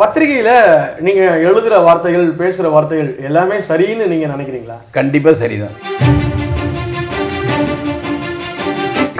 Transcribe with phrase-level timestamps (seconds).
[0.00, 0.50] பத்திரிகையில
[1.06, 4.76] நீங்க எழுதுற வார்த்தைகள் பேசுற வார்த்தைகள் எல்லாமே சரின்னு நீங்க நினைக்கிறீங்களா?
[4.98, 5.76] கண்டிப்பாக சரிதான்.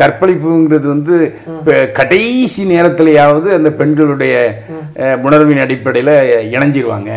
[0.01, 1.17] கற்பழிப்புங்கிறது வந்து
[1.99, 4.35] கடைசி நேரத்திலேயாவது அந்த பெண்களுடைய
[5.27, 6.15] உணர்வின் அடிப்படையில்
[6.55, 7.11] இணைஞ்சிருவாங்க.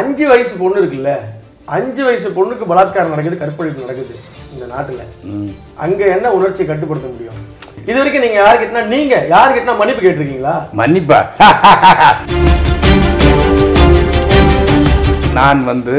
[0.00, 1.12] அஞ்சு வயசு பொண்ணு இருக்குல்ல
[1.76, 4.14] அஞ்சு வயசு பொண்ணுக்கு பலாத்காரம் நடக்குது கற்பழிப்பு நடக்குது
[4.54, 5.02] இந்த நாட்டுல.
[5.84, 7.40] அங்க என்ன உணர்ச்சியை கட்டுப்படுத்த முடியும்?
[7.88, 10.54] இது வரைக்கும் நீங்க யார் கிட்டனா நீங்க யார் கிட்டனா மன்னிப்பு கேட்டிருக்கீங்களா?
[10.80, 11.20] மன்னிப்பா?
[15.38, 15.96] நான் வந்து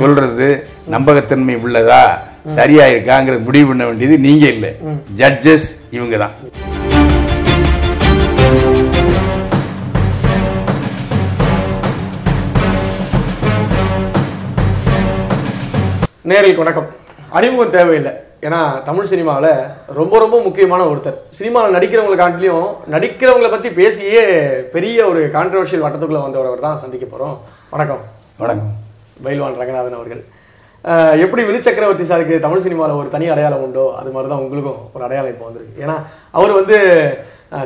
[0.00, 0.48] சொல்றது
[0.94, 2.02] நம்பகத்தன்மை உள்ளதா?
[2.58, 4.72] சரியா இருக்காங்கிறது முடிவு பண்ண வேண்டியது நீங்க இல்லை.
[5.20, 6.36] ஜட்ஜஸ் இவங்க தான்
[16.30, 16.88] நேரில் வணக்கம்.
[17.38, 18.12] அறிமுகம் தேவையில்லை.
[18.46, 19.50] ஏன்னா தமிழ் சினிமாவில்
[19.96, 21.16] ரொம்ப ரொம்ப முக்கியமான ஒருத்தர்.
[21.38, 24.22] சினிமாவில் நடிக்கிறவங்களை காட்டிலையும் நடிக்கிறவங்களை பற்றி பேசியே
[24.74, 27.34] பெரிய ஒரு கான்ட்ரவர்ஷியல் வட்டத்துக்குள்ளே வந்தவர் தான் சந்திக்க போகிறோம்
[27.74, 28.00] வணக்கம்.
[28.42, 28.70] வணக்கம்.
[29.24, 30.22] பைல்வான் ரங்கநாதன் அவர்கள்.
[31.24, 35.04] எப்படி விழி சக்கரவர்த்தி சாருக்கு தமிழ் சினிமாவில் ஒரு தனி அடையாளம் உண்டோ அது மாதிரி தான் உங்களுக்கும் ஒரு
[35.08, 35.82] அடையாளம் இப்போ வந்திருக்கு.
[35.84, 35.96] ஏன்னா
[36.38, 36.76] அவர் வந்து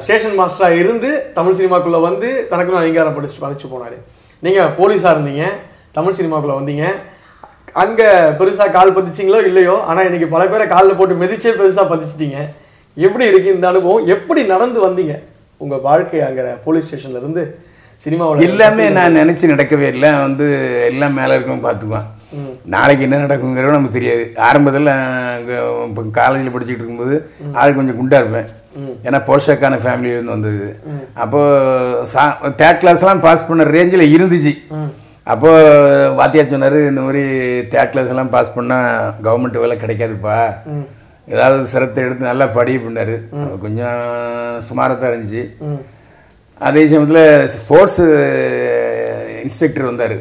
[0.05, 3.99] ஸ்டேஷன் மாஸ்டராக இருந்து தமிழ் சினிமாக்குள்ளே வந்து தனக்குன்னு அங்கீகாரம் படிச்சு பதிச்சு போனார்.
[4.47, 5.45] நீங்கள் போலீஸாக இருந்தீங்க
[5.99, 6.87] தமிழ் சினிமாக்குள்ளே வந்தீங்க.
[7.83, 8.09] அங்கே
[8.39, 12.39] பெருசாக கால் பதிச்சிங்களோ இல்லையோ ஆனால் இன்னைக்கு பல பேரை காலில் போட்டு மிதிச்சே பெருசாக பதிச்சிட்டீங்க.
[12.97, 14.05] எப்படி இருக்கு இந்த அனுபவம்?
[14.15, 15.15] எப்படி நடந்து வந்தீங்க?
[15.65, 17.45] உங்கள் வாழ்க்கை அங்கே போலீஸ் ஸ்டேஷன்ல இருந்து
[18.05, 20.11] சினிமாவில் எல்லாமே நான் நினைச்சு நடக்கவே இல்லை.
[20.27, 20.47] வந்து
[20.91, 22.09] எல்லாம் மேலே இருக்கவும் பார்த்துக்குவேன்.
[22.75, 24.25] நாளைக்கு என்ன நடக்குங்கிறத நமக்கு தெரியாது.
[24.49, 24.91] ஆரம்பத்தில்
[25.89, 27.17] இப்போ காலேஜில் படிச்சுட்டு இருக்கும்போது
[27.61, 28.49] ஆள் கொஞ்சம் குண்டா இருப்பேன்.
[29.07, 30.69] ஏன்னா போஷக்கான ஃபேமிலியிலேருந்து வந்தது.
[31.25, 32.23] அப்போது சா
[32.61, 34.55] தேர்ட் கிளாஸ்லாம் பாஸ் பண்ண ரேஞ்சில் இருந்துச்சு.
[35.33, 37.23] அப்போது வாத்தியார் சொன்னார் இந்த மாதிரி
[37.73, 38.91] தேர்ட் கிளாஸ் எல்லாம் பாஸ் பண்ணால்
[39.27, 40.39] கவர்மெண்ட் வேலை கிடைக்காதுப்பா.
[41.35, 43.17] ஏதாவது சிரத்தை எடுத்து நல்லா படி அப்படின்னாரு.
[43.65, 44.01] கொஞ்சம்
[44.69, 45.43] சுமாராக தான் இருந்துச்சு.
[46.61, 48.05] அதே சமயத்தில் ஸ்போர்ட்ஸு
[49.45, 50.17] இன்ஸ்ட்ரக்டர் வந்தார்.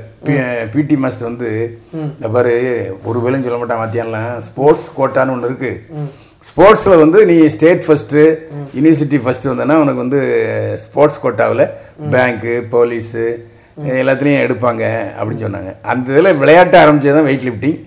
[0.74, 1.50] பிடி மாஸ்டர் வந்து
[2.16, 2.54] இந்த பாரு
[3.10, 6.10] ஒரு வேலையும் சொல்ல மாட்டான் மத்தியானலாம் ஸ்போர்ட்ஸ் கோட்டான்னு ஒன்று இருக்குது
[6.50, 8.22] ஸ்போர்ட்ஸில் வந்து நீ ஸ்டேட் ஃபஸ்ட்டு
[8.78, 10.22] யூனிவர்சிட்டி ஃபஸ்ட்டு வந்தேன்னா உனக்கு வந்து
[10.86, 11.66] ஸ்போர்ட்ஸ் கோட்டாவில்
[12.14, 13.26] பேங்க்கு போலீஸு
[14.02, 14.84] எல்லாத்துலேயும் எடுப்பாங்க
[15.18, 15.72] அப்படின்னு சொன்னாங்க.
[15.92, 17.80] அந்த இதில் விளையாட்ட ஆரம்பிச்சது தான் வெயிட் லிஃப்டிங்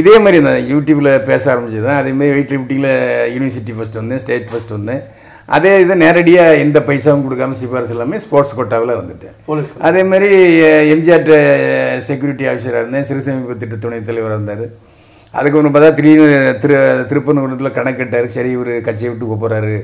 [0.00, 2.92] இதே மாதிரி தான் யூடியூப்பில் பேச ஆரம்பிச்சது தான் அதேமாதிரி வெயிட் லிஃப்டிங்கில்
[3.34, 5.02] யூனிவர்சிட்டி ஃபஸ்ட் வந்தேன் ஸ்டேட் ஃபஸ்ட் வந்தேன்.
[5.54, 9.34] அதே இது நேரடியாக எந்த பைசாவும் கொடுக்காம சிபாரிசு எல்லாமே ஸ்போர்ட்ஸ் கோட்டாவில் வந்துட்டேன்.
[9.88, 10.28] அதே மாதிரி
[10.94, 11.26] எம்ஜிஆர்
[12.08, 13.06] செக்யூரிட்டி ஆஃபீஸராக இருந்தேன்.
[13.08, 14.64] சிறுசேமிப்பு திட்ட துணைத் தலைவராக இருந்தார்.
[15.38, 16.30] அதுக்கு ஒன்று பார்த்தா திடீர்னு
[16.62, 16.78] திரு
[17.10, 19.76] திருப்பனூரத்தில் கணக்கிட்டார் சரி இவர் கட்சியை விட்டு போகிறாரு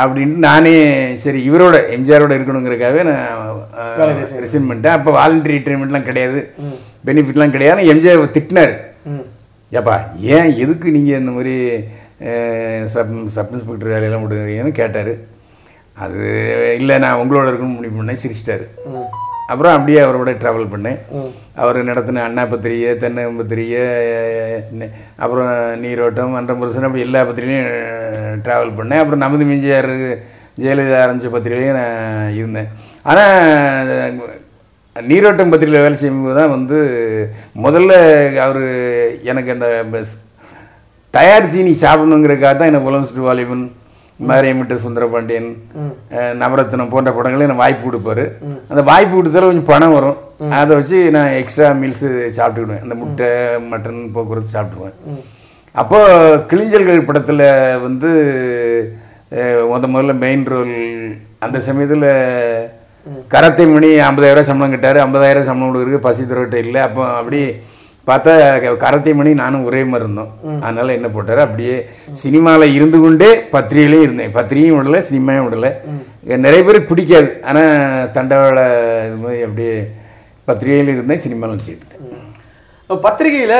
[0.00, 0.74] அப்படின்ட்டு நானே
[1.22, 4.96] சரி இவரோட எம்ஜிஆரோட இருக்கணுங்கிறக்காகவே நான் ரிசைன் பண்ணிட்டேன்.
[4.98, 6.40] அப்போ வாலண்டரி ரிட்டைர்மெண்ட்லாம் கிடையாது.
[7.08, 7.88] பெனிஃபிட்லாம் கிடையாது.
[7.92, 8.74] எம்ஜிஆர் திட்டினார்.
[9.78, 9.96] ஏப்பா
[10.34, 11.56] ஏன் எதுக்கு நீங்கள் இந்த மாதிரி
[12.94, 15.12] சப் சப் இன்ஸ்பெக்டர் வேலையெல்லாம் விடுறீங்கன்னு கேட்டார்.
[16.04, 16.20] அது
[16.80, 18.66] இல்லை நான் உங்களோட இருக்கணும்னு முடிவு பண்ணேன் சிரிச்சிட்டாரு.
[19.52, 20.98] அப்புறம் அப்படியே அவரோட ட்ராவல் பண்ணேன்.
[21.62, 23.84] அவர் நடத்தின அண்ணா பத்திரிகை தென்னை பத்திரிகை
[25.24, 25.50] அப்புறம்
[25.84, 27.70] நீரோட்டம் மன்றம் புருஷன் அப்படி எல்லா பத்திரிகையும்
[28.46, 29.02] ட்ராவல் பண்ணேன்.
[29.02, 29.92] அப்புறம் நமது மிஞ்சியார்
[30.62, 32.70] ஜெயலலிதா ஆரம்பித்த பத்திரிகையும் நான் இருந்தேன்.
[33.10, 33.36] ஆனால்
[34.96, 36.78] நீரோட்டம் பத்திரிகையில் வேலை செய்யும்போது தான் வந்து
[37.64, 37.92] முதல்ல
[38.44, 38.62] அவர்
[39.30, 39.68] எனக்கு அந்த
[41.14, 43.62] தயார் தீனி சாப்பிடணுங்கிறதுக்காக தான் எனக்கு உலகம் சுற்று வாலிபன்
[44.20, 45.48] மாரியமிட்ட சுந்தரபாண்டியன்
[46.12, 48.24] அஹ், நவரத்னம் போன்ற படங்களை எனக்கு வாய்ப்பு கொடுப்பாரு.
[48.70, 50.18] அந்த வாய்ப்பு கொடுத்தால கொஞ்சம் பணம் வரும்.
[50.58, 52.82] அதை வச்சு நான் எக்ஸ்ட்ரா மீல்ஸு சாப்பிட்டுக்கிடுவேன்.
[52.82, 53.28] அந்த முட்டை
[53.70, 54.96] மட்டன் போக்குவரத்து சாப்பிட்டுருவேன்.
[55.74, 55.98] அப்போ
[56.50, 57.44] கிளிஞ்சல்கள் படத்தில்
[57.82, 58.10] வந்து
[59.70, 60.74] முத முதல்ல மெயின் ரோல்
[61.38, 62.06] அந்த சமயத்தில்
[63.30, 66.80] கரத்தை மணி ஐம்பதாயிரம் சம்பளம் கட்டாரு ஐம்பதாயிரம் சம்பளம் கொடுக்குறதுக்கு பசி துறவிட்ட இல்லை.
[66.82, 67.40] அப்போ அப்படி
[68.08, 68.32] பார்த்தா
[68.84, 70.32] கரத்தை மணி நானும் ஒரே மாதிரி இருந்தோம்.
[70.64, 71.40] அதனால என்ன போட்டாரு?
[71.46, 71.76] அப்படியே
[72.22, 74.34] சினிமாவில் இருந்து கொண்டே பத்திரிகையிலையும் இருந்தேன்.
[74.38, 75.72] பத்திரிகையும் விடலை சினிமாவும் விடலை.
[76.46, 77.30] நிறைய பேருக்கு பிடிக்காது.
[77.50, 78.58] ஆனால் தண்டவாள
[79.08, 79.74] இது மாதிரி அப்படியே
[80.48, 82.07] பத்திரிகையில் இருந்தேன் சினிமாவில் வச்சுட்டு இருந்தேன்.
[82.90, 83.54] பத்திரிகையில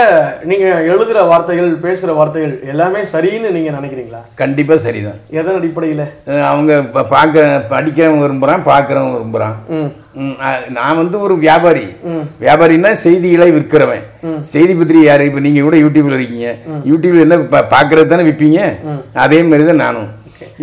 [0.51, 4.21] நீங்க எழுதுற வார்த்தைகள் பேசுற வார்த்தைகள் எல்லாமே சரின்னு நீங்க நினைக்கிறீங்களா?
[4.41, 5.19] கண்டிப்பாக சரிதான்.
[5.39, 6.05] எதன் அடிப்படையில?
[6.51, 9.57] அவங்க இப்போ பார்க்க படிக்கிறவன் விரும்புகிறான் பார்க்குறவன் விரும்புகிறான்
[10.79, 11.85] நான் வந்து ஒரு வியாபாரி.
[12.45, 14.07] வியாபாரின்னா செய்திகளை விற்கிறவன்.
[14.55, 15.29] செய்தி பத்திரிகை யாரு?
[15.31, 16.49] இப்போ நீங்கள் கூட யூடியூப்ல இருக்கீங்க.
[16.91, 17.39] யூடியூப்ல என்ன
[17.77, 18.63] பார்க்கறது தானே விற்பீங்க
[19.27, 20.11] அதே மாதிரி தான் நானும்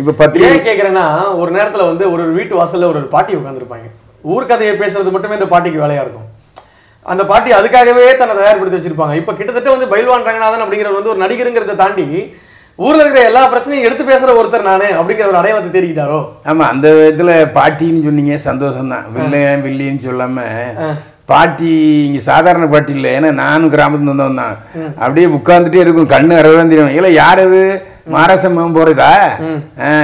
[0.00, 1.06] இப்போ பத்திரிகை ஏன் கேக்குறேன்னா
[1.42, 3.88] ஒரு நேரத்துல வந்து ஒரு வீட்டு வாசல்ல ஒரு ஒரு பாட்டி உட்காந்துருப்பாங்க
[4.34, 6.22] ஊர்க்கதையை பேசுறது மட்டுமே இந்த பாட்டிக்கு வேலையா இருக்கும்.
[7.06, 9.14] அந்த பாட்டி அதுக்காகவே தன்னை தயார்படுத்தி வச்சிருப்பாங்க.
[9.20, 12.06] இப்ப கிட்டத்தட்ட வந்து பைல்வான் ரங்கநாதன் அப்படிங்கிறவர் வந்து ஒரு நடிகருங்கிறத தாண்டி
[12.78, 16.18] ஊர்ல இருக்கிற எல்லா பிரச்சனையும் எடுத்து பேசுற ஒருத்தர் நானே அப்படிங்கிற ஒரு அடையாளத்தை தேடிக்கிட்டாரோ?
[16.50, 20.98] ஆமாம் அந்த இதில் பாட்டின்னு சொன்னீங்க சந்தோஷம் தான் வில்லன் வில்லின்னு சொல்லாமல்
[21.30, 21.70] பாட்டி
[22.08, 23.12] இங்கே சாதாரண பாட்டி இல்லை.
[23.18, 24.56] ஏன்னா நானும் கிராமத்துல வந்தவன் தான்
[25.02, 26.12] அப்படியே உட்காந்துட்டே இருக்கும்.
[26.14, 26.96] கண்ணு அறவே தெரியும்.
[26.98, 27.62] இல்லை யார் அது?
[28.14, 29.10] மாரசம் போறதா?
[29.86, 29.94] ஆ.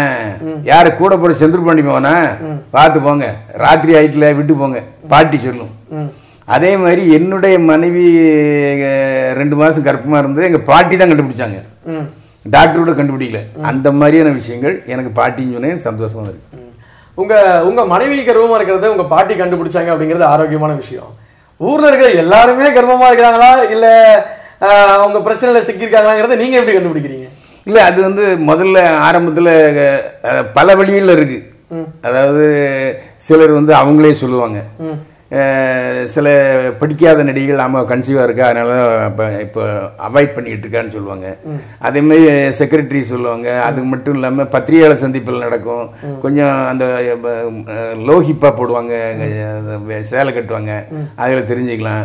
[0.70, 0.88] யாரு?
[1.02, 2.14] கூட போற செந்தில் பாண்டி போனா
[2.76, 3.26] பார்த்து போங்க.
[3.64, 4.80] ராத்திரி ஆயிட்டுல விட்டு போங்க.
[5.14, 5.72] பாட்டி சொல்லும்.
[6.48, 8.04] அதே மாதிரி என்னுடைய மனைவி
[9.40, 11.58] ரெண்டு மாசம் கர்ப்பமா இருந்து எங்க பாட்டி தான் கண்டுபிடிச்சாங்க.
[12.46, 13.40] டாக்டரோட கண்டுபிடிக்கல.
[13.70, 16.48] அந்த மாதிரியான விஷயங்கள் எனக்கு பாட்டின்னு சொன்னேன் சந்தோஷமா இருக்கு.
[16.58, 16.70] ம்.
[17.18, 17.34] உங்க
[17.68, 21.10] உங்க மனைவி கர்வமா இருக்கிறத உங்க பாட்டி கண்டுபிடிச்சாங்க அப்படிங்கிறது ஆரோக்கியமான விஷயம்.
[21.60, 23.50] ஊர்ல இருக்கிற எல்லாருமே கர்வமா இருக்கிறாங்களா?
[23.74, 23.86] இல்ல
[24.96, 27.28] அவங்க பிரச்சனையில சிக்கியிருக்காங்களாங்கிறத நீங்க எப்படி கண்டுபிடிக்கிறீங்க?
[27.66, 29.50] இல்லை அது வந்து முதல்ல ஆரம்பத்தில்
[30.58, 31.38] பல வழிகளில் இருக்கு.
[32.02, 32.44] அதாவது
[33.26, 34.58] சிலர் வந்து அவங்களே சொல்லுவாங்க.
[36.14, 36.26] சில
[36.80, 38.48] படிக்காத நடிகைகள் ஆமாம் கன்சீவாக இருக்கா?
[38.50, 38.72] அதனால
[39.10, 39.62] இப்போ இப்போ
[40.08, 41.28] அவாய்ட் பண்ணிக்கிட்டு இருக்கான்னு சொல்லுவாங்க.
[41.88, 42.26] அதேமாதிரி
[42.58, 43.48] செக்ரட்டரி சொல்லுவாங்க.
[43.68, 45.86] அது மட்டும் இல்லாமல் பத்திரிகையாளர் சந்திப்பில் நடக்கும்.
[46.24, 46.84] கொஞ்சம் அந்த
[48.10, 48.92] லோ ஹிப்பாக போடுவாங்க.
[50.12, 50.74] சேலை கட்டுவாங்க.
[51.22, 52.04] அதில் தெரிஞ்சுக்கலாம்.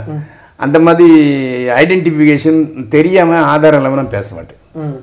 [0.66, 1.10] அந்த மாதிரி
[1.82, 2.62] ஐடென்டிஃபிகேஷன்
[2.98, 4.96] தெரியாமல் ஆதாரம் இல்லாமல் நான் பேச மாட்டேன்.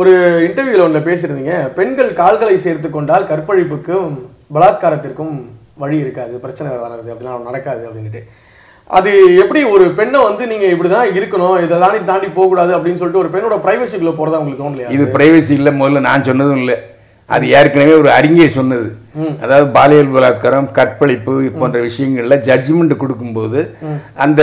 [0.00, 0.12] ஒரு
[0.48, 1.54] இன்டர்வியூவில் ஒன்று பேசியிருந்தீங்க.
[1.78, 4.10] பெண்கள் கால்களை சேர்த்து கொண்டால் கற்பழிப்புக்கும்
[4.54, 5.34] பலாத்காரத்திற்கும்
[5.80, 8.22] வழி இருக்காது பிரச்சனை வராது அப்படிலாம் நடக்காது அப்படின்ட்டு
[8.90, 13.22] அது எப்படி ஒரு பெண்ணை வந்து நீங்கள் இப்படி தான் இருக்கணும் இதை தாண்டி தாண்டி போகக்கூடாது அப்படின்னு சொல்லிட்டு
[13.22, 14.88] ஒரு பெண்ணோட ப்ரைவசிக்குள்ளே போகிறதா உங்களுக்கு தோணலையா?
[14.96, 16.76] இது ப்ரைவசி இல்லை முதல்ல நான் சொன்னதும் இல்லை.
[17.34, 18.88] அது ஏற்கனவே ஒரு அறிஞர் சொன்னது.
[19.42, 23.60] அதாவது பாலியல் பலாத்காரம் கற்பழிப்பு போன்ற விஷயங்கள்ல ஜட்ஜ்மெண்ட் கொடுக்கும்போது
[24.24, 24.42] அந்த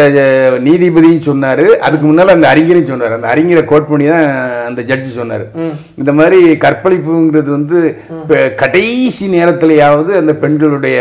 [0.67, 1.65] நீதிபதியும் சொன்னாரு.
[1.87, 3.15] அதுக்கு முன்னால அந்த அறிஞரும் சொன்னார்.
[3.17, 4.27] அந்த அறிஞரை கோட் பண்ணி தான்
[4.69, 5.45] அந்த ஜட்ஜி சொன்னார்.
[6.01, 7.79] இந்த மாதிரி கற்பழிப்புங்கிறது வந்து
[8.21, 10.97] இப்ப கடைசி நேரத்திலேயாவது அந்த பெண்களுடைய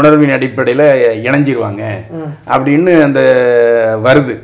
[0.00, 0.86] உணர்வின் அடிப்படையில்
[1.28, 1.82] இணைஞ்சிருவாங்க.
[2.56, 3.22] அப்படின்னு அந்த
[4.08, 4.36] வருது.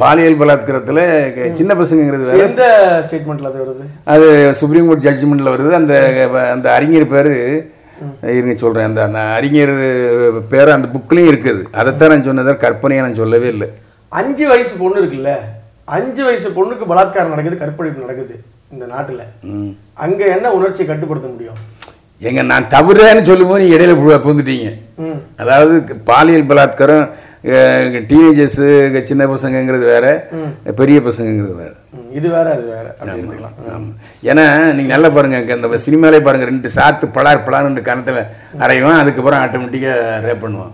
[0.00, 2.38] பாலியல் பலாத்காரத்தில் சின்ன பசங்கிறது வேற.
[2.46, 2.64] எந்த
[3.04, 3.84] ஸ்டேட்மெண்ட்ல அது வருது?
[4.14, 4.26] அது
[4.60, 5.70] சுப்ரீம் கோர்ட் ஜட்ஜ்மெண்ட்ல வருது.
[5.78, 5.94] அந்த
[6.54, 7.30] அந்த அறிஞர் பேர்
[8.36, 9.74] இருங்க சொல்கிறேன் அந்த அந்த அறிஞர்
[10.52, 11.62] பேர் அந்த புக்லேயும் இருக்குது.
[11.80, 12.54] அதைத்தான் நான் சொன்னதை.
[12.64, 13.68] கற்பனையை நான் சொல்லவே இல்லை.
[14.20, 15.32] அஞ்சு வயசு பொண்ணு இருக்குல்ல?
[15.96, 18.36] அஞ்சு வயசு பொண்ணுக்கு பலாத்காரம் நடக்குது கற்பழிப்பு நடக்குது
[18.74, 19.24] இந்த நாட்டுல.
[20.04, 21.60] அங்க என்ன உணர்ச்சியை கட்டுப்படுத்த முடியும்?
[22.20, 24.68] எங்க நான் தவறுன்னு சொல்லும்போது நீ இடையில புகுந்துட்டீங்க.
[25.42, 25.74] அதாவது
[26.10, 27.06] பாலியல் பலாத்காரம்
[28.10, 28.66] டீனேஜர்ஸு
[29.10, 30.06] சின்ன பசங்கங்கிறது வேற
[30.80, 31.72] பெரிய பசங்கங்கிறது வேற.
[32.18, 32.86] இது வேற அது வேற.
[32.92, 33.90] அப்படி எடுத்துக்கலாம் ஆமா.
[34.30, 34.44] ஏன்னா
[34.76, 38.22] நீங்க நல்லா பாருங்க இங்க அந்த சினிமாலே பாருங்க ரெண்டு சாத்து பலார் பலார் ரெண்டு கணத்துல
[38.64, 40.72] அரைவான் அதுக்கப்புறம் ஆட்டோமேட்டிக்காக ரேப் பண்ணுவான்.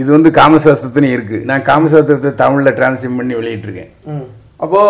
[0.00, 1.38] இது வந்து காமசாஸ்திரத்துலையும் இருக்கு.
[1.50, 3.90] நான் காமசாஸ்திரத்தை தமிழ்ல டிரான்ஸ்லேட் பண்ணி வெளியிட்டிருக்கேன்.
[4.12, 4.26] ம்.
[4.60, 4.80] அப்போ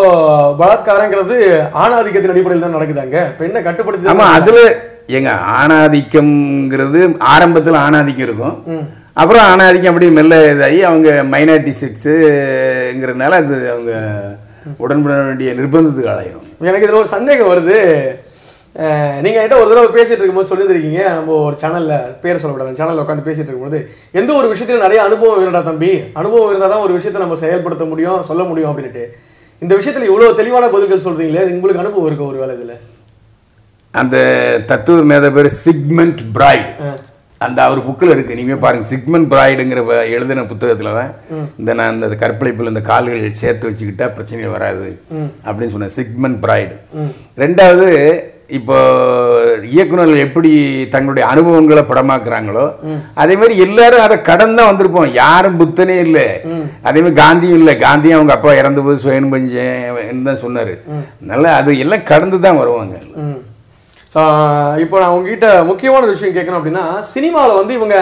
[0.60, 1.36] பலாத்காரங்கிறது
[1.82, 4.58] ஆணாதிக்கத்தின் அடிப்படையில் தான் நடக்குதாங்க பெண்ணை கட்டுப்படுத்தி ஆமா அதுல
[5.08, 7.00] எங்க ஆணாதிக்கம்ங்கிறது
[7.34, 8.56] ஆரம்பத்துல ஆணாதிக்கம் இருக்கும்.
[9.16, 13.92] அப்புறம் ஆணாதிக்கம் அப்படியே மெல்ல இதாகி அவங்க மைனாரிட்டி செக்ஸுங்கிறதுனால அது அவங்க
[14.78, 16.46] உடன்பட வேண்டிய நிர்பந்தத்துக்கு ஆளாயிரும்.
[16.60, 17.76] எனக்கு இதுல ஒரு சந்தேகம் வருது.
[18.76, 22.78] அஹ், நீங்க என்கிட்ட ஒரு தடவை பேசிட்டு இருக்கும்போது சொல்லியிருந்தீங்க நம்ம ஒரு சேனல்ல பேர் சொல்லக்கூடாது.
[22.80, 23.80] சேனல்ல உட்காந்து பேசிட்டு இருக்கும்போது
[24.12, 25.90] எந்த ஒரு விஷயத்துல நிறைய அனுபவம் வேணும்டா தம்பி.
[26.14, 29.04] அனுபவம் இருந்தால் தான் ஒரு விஷயத்தை நம்ம செயல்படுத்த முடியும் சொல்ல முடியும் அப்படின்ட்டு
[29.62, 32.74] இந்த விஷயத்துல இவ்வளவு தெளிவான பதில்கள் சொல்றீங்களே உங்களுக்கு அனுபவம் இருக்கு ஒரு வேலை இதுல?
[34.00, 34.17] அந்த
[34.70, 36.70] தத்துவ மேத பேர் சிக்மெண்ட் பிராய்டு
[37.41, 38.37] அந்த அவர் புக்கில் இருக்கு.
[38.38, 39.81] நீங்க பாருங்க சிக்மெண்ட் பிராய்டுங்கிற
[40.17, 41.11] எழுதின புத்தகத்துல தான்
[41.61, 44.88] இந்த நான் இந்த கற்பழிப்பில் இந்த கால்கள் சேர்த்து வச்சுக்கிட்டா பிரச்சனை வராது
[45.46, 46.76] அப்படின்னு சொன்னேன் சிக்மெண்ட் பிராய்டு
[47.44, 47.88] ரெண்டாவது
[48.56, 48.76] இப்போ
[49.75, 50.50] இயக்குனர்கள் எப்படி
[50.94, 52.64] தங்களுடைய அனுபவங்களை படமாக்குறாங்களோ
[53.23, 55.14] அதே மாதிரி எல்லாரும் அதை கடந்து தான் வந்திருப்போம்.
[55.23, 56.26] யாரும் புத்தனே இல்லை.
[56.88, 57.75] அதே மாதிரி காந்தியும் இல்லை.
[57.87, 60.75] காந்தியும் அவங்க அப்பா இறந்த போது சுயன் பஞ்சேன் தான் சொன்னாரு.
[61.32, 62.94] நல்லா அது எல்லாம் கடந்து தான் வருவாங்க.
[64.82, 67.96] இப்போ நான் உங்ககிட்ட முக்கியமான விஷயம் கேட்கணும் அப்படின்னா சினிமாவில் வந்து இவங்க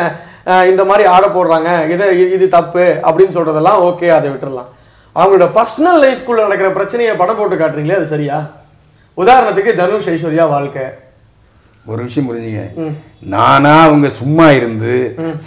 [0.71, 4.71] இந்த மாதிரி ஆட போடுறாங்க இது இது தப்பு அப்படின்னு சொல்றதெல்லாம் ஓகே அதை விட்டுறலாம்.
[5.17, 8.39] அவங்களோட பர்சனல் லைஃப்குள்ள நடக்கிற பிரச்சனையை படம் போட்டு காட்டுறீங்களே அது சரியா?
[9.19, 10.85] உதாரணத்துக்கு தனுஷ் ஐஸ்வர்யா வாழ்க்கை.
[11.87, 12.65] ஒரு விஷயம் புரிஞ்சுங்க.
[13.35, 14.95] நானா அவங்க சும்மா இருந்து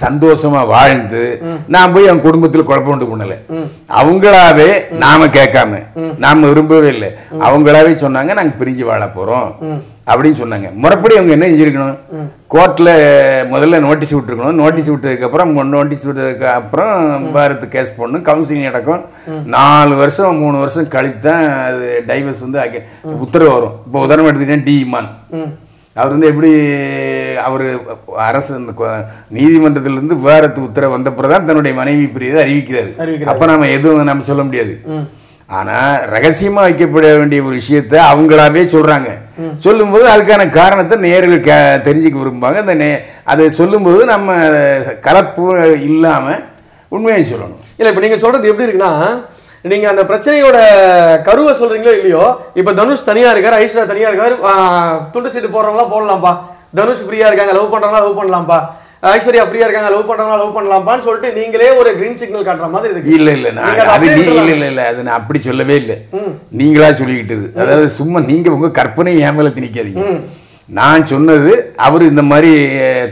[0.04, 1.24] சந்தோஷமா வாழ்ந்து
[1.76, 3.36] நான் போய் அவங்க குடும்பத்துல குழப்பம் உண்டு பண்ணல.
[4.00, 4.70] அவங்களாவே
[5.04, 5.82] நாம கேட்காம
[6.26, 7.12] நாம விரும்பவே இல்லை.
[7.48, 9.52] அவங்களாவே சொன்னாங்க நாங்க பிரிஞ்சு வாழ போறோம்.
[10.12, 10.68] அப்படின்னு சொன்னாங்க.
[10.84, 11.98] முறைப்படி அவங்க என்ன செஞ்சிருக்கணும்?
[12.54, 12.90] கோர்ட்ல
[13.54, 14.60] முதல்ல நோட்டீஸ் விட்டுருக்கணும்.
[14.62, 18.26] நோட்டீஸ் விட்டதுக்கு அப்புறம் நோட்டீஸ் விட்டதுக்கு அப்புறம் பாரத் கேஸ் போடணும்.
[18.30, 19.02] கவுன்சிலிங் நடக்கும்.
[19.56, 22.82] நாலு வருஷம் மூணு வருஷம் கழித்து தான் அது டைவர்ஸ் வந்து
[23.26, 23.76] உத்தரவு வரும்.
[23.86, 25.10] இப்போ உதாரணம் எடுத்துக்கிட்டேன் டி இமான்.
[26.00, 26.54] அவர் வந்து எப்படி
[27.48, 27.66] அவர்
[28.30, 28.72] அரசு இந்த
[29.36, 32.92] நீதிமன்றத்திலிருந்து விவாகரத்து உத்தரவு வந்த பிறகுதான் தன்னுடைய மனைவி பிரியதை அறிவிக்கிறாரு.
[33.34, 34.74] அப்ப நம்ம எதுவும் நம்ம சொல்ல முடியாது.
[35.60, 35.78] ஆனா
[36.16, 39.12] ரகசியமா வைக்கப்பட வேண்டிய ஒரு விஷயத்தை அவங்களாவே சொல்றாங்க.
[39.66, 41.56] சொல்லும்போது அதுக்கான காரணத்தை நேரில் கே
[41.88, 42.60] தெரிஞ்சுக்க விரும்புவாங்க.
[42.64, 42.90] அந்த நே
[43.32, 44.36] அதை சொல்லும்போது நம்ம
[45.08, 45.46] கலப்பு
[45.90, 46.44] இல்லாமல்
[46.96, 47.62] உண்மையை சொல்லணும்.
[47.80, 48.94] இல்லை இப்போ நீங்கள் சொல்கிறது எப்படி இருக்குன்னா
[49.72, 50.58] நீங்கள் அந்த பிரச்சனையோட
[51.28, 52.26] கருவை சொல்கிறீங்களோ இல்லையோ
[52.60, 54.36] இப்போ தனுஷ் தனியாக இருக்கார் ஐஸ்வர்யா தனியாக இருக்கார்
[55.14, 56.34] துண்டு சீட்டு போடுறவங்களாம் போடலாம்ப்பா.
[56.80, 58.60] தனுஷ் ஃப்ரீயாக இருக்காங்க லவ் பண்ணுறவங்களாம் லவ் பண்ணலாம்ப்பா.
[59.14, 59.90] ஐஸ்வர்யா ஃப்ரீயா இருக்காங்க?
[59.94, 63.18] லவ் பண்றாங்க லவ் பண்ணலாம்ப்பான்னு சொல்லிட்டு நீங்களே ஒரு கிரீன் சிக்னல் காட்டுற மாதிரி இருக்கு.
[63.18, 64.54] இல்ல இல்ல நான் அதை நீ இல்ல.
[64.56, 65.98] இல்ல இல்ல அது நான் அப்படி சொல்லவே இல்லை.
[66.62, 67.46] நீங்களா சொல்லிக்கிட்டது.
[67.64, 70.06] அதாவது சும்மா நீங்க உங்க கற்பனை என் மேல திணிக்காதீங்க.
[70.78, 71.52] நான் சொன்னது
[71.88, 72.52] அவர் இந்த மாதிரி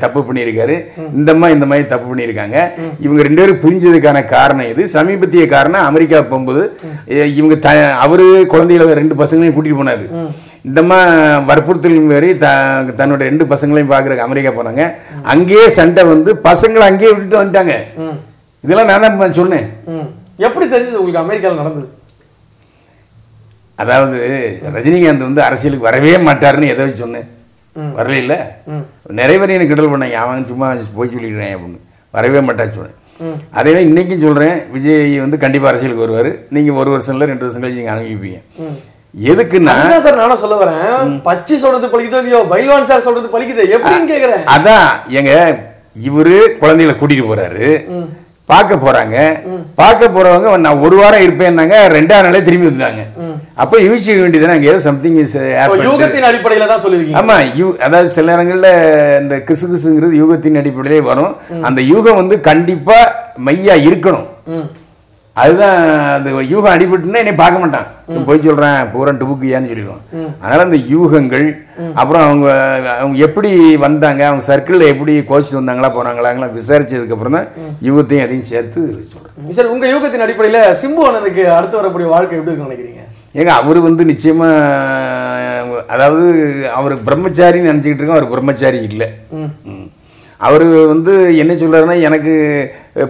[0.03, 0.75] தப்பு பண்ணியிருக்காரு.
[1.19, 2.57] இந்த மாதிரி இந்த மாதிரி தப்பு பண்ணியிருக்காங்க.
[3.05, 4.85] இவங்க ரெண்டு பேரும் பிரிஞ்சதுக்கான காரணம் இது.
[4.95, 6.63] சமீபத்திய காரணம் அமெரிக்கா போகும்போது
[7.39, 10.07] இவங்க த அவரு குழந்தைகளை ரெண்டு பசங்களையும் கூட்டிட்டு போனாரு.
[10.69, 12.47] இந்த மாதிரி வற்புறுத்தல் மாரி த
[12.99, 14.83] தன்னோட ரெண்டு பசங்களையும் பார்க்குறக்கு அமெரிக்கா போனாங்க.
[15.33, 17.75] அங்கேயே சண்டை வந்து பசங்களை அங்கேயே விட்டுட்டு வந்துட்டாங்க.
[18.63, 19.67] இதெல்லாம் நான் தான் சொன்னேன்.
[20.47, 21.87] எப்படி தெரிஞ்சது உங்களுக்கு அமெரிக்கால நடந்தது?
[23.83, 24.17] அதாவது
[24.75, 27.27] ரஜினிகாந்த் வந்து அரசியலுக்கு வரவே மாட்டாருன்னு எதை சொன்னேன்.
[27.97, 28.33] வரல இல்ல.
[29.19, 30.17] நிறைய பேர் எனக்கு கிண்டல் பண்ணாங்க.
[30.23, 30.67] அவன் சும்மா
[30.97, 31.79] போய் சொல்லிடுறேன் அப்படின்னு.
[32.17, 32.97] வரவே மாட்டான்னு சொன்னேன்.
[33.59, 34.57] அதே மாதிரி இன்னைக்கும் சொல்றேன்.
[34.75, 36.31] விஜய் வந்து கண்டிப்பா அரசியலுக்கு வருவார்.
[36.55, 38.41] நீங்க ஒரு வருஷம் இல்லை ரெண்டு வருஷம் கழிச்சு நீங்க அனுப்பிப்பீங்க
[39.13, 39.73] எதுக்குன்னா
[40.05, 41.11] சார் நானும் சொல்ல வரேன்.
[41.27, 44.43] பச்சி சொல்றது பலிக்குதோ இல்லையோ பைல்வான் சார் சொல்றது பலிக்குது எப்படின்னு கேக்குறேன்.
[44.55, 44.87] அதான்
[45.19, 45.31] எங்க
[46.07, 47.67] இவரு குழந்தைகளை கூட்டிட்டு போறாரு.
[48.51, 49.17] பார்க்க போறாங்க.
[49.79, 53.03] பார்க்க போறவங்க நான் ஒரு வாரம் இருப்பேன்னாங்க ரெண்டாவது நாளே திரும்பி வந்துட்டாங்க
[53.63, 55.37] அப்ப யோசிக்க வேண்டியது அங்கே சம்திங் இஸ்
[55.87, 58.69] யூகத்தின் அடிப்படையில தான் சொல்லிருக்கீங்க ஆமா யூ அதாவது சில நேரங்கள்ல
[59.23, 61.33] இந்த கிசு கிசுங்கிறது யூகத்தின் அடிப்படையிலே வரும்.
[61.69, 62.97] அந்த யூகம் வந்து கண்டிப்பா
[63.47, 64.27] மையா இருக்கணும்.
[65.41, 65.77] அதுதான்
[66.15, 67.87] அந்த யூகம் அடிபட்டுன்னா என்னை பார்க்க மாட்டான்.
[68.27, 70.03] போய் சொல்றேன் பூரா டுபுக்கியான்னு சொல்லிடுவான்.
[70.41, 71.45] அதனால அந்த யூகங்கள்
[72.01, 72.47] அப்புறம் அவங்க
[72.99, 73.51] அவங்க எப்படி
[73.85, 77.49] வந்தாங்க அவங்க சர்க்கிளில் எப்படி கோச்சிட்டு வந்தாங்களா போனாங்களாங்களாம் விசாரிச்சதுக்கு அப்புறம் தான்
[77.87, 78.81] யூகத்தையும் அதையும் சேர்த்து
[79.13, 79.55] சொல்றேன்.
[79.57, 83.01] சார் உங்க யூகத்தின் அடிப்படையில சிம்பு அண்ணனுக்கு அடுத்து வரக்கூடிய வாழ்க்கை எப்படி இருக்குன்னு நினைக்கிறீங்க?
[83.39, 84.47] ஏங்க அவர் வந்து நிச்சயமா
[85.93, 86.25] அதாவது
[86.79, 89.07] அவர் பிரம்மச்சாரின்னு நினச்சிக்கிட்டு இருக்கோம் அவர் பிரம்மச்சாரி இல்லை.
[90.45, 92.33] அவர் வந்து என்ன சொல்றாருன்னா எனக்கு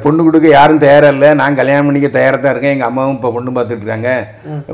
[0.03, 2.75] பொண்ணு கொடுக்க யாரும் தயாரா இல்லை நான் கல்யாணம் பண்ணிக்க தயாராக தான் இருக்கேன்.
[2.75, 4.11] எங்கள் அம்மாவும் இப்போ பொண்ணு பார்த்துட்டு இருக்காங்க.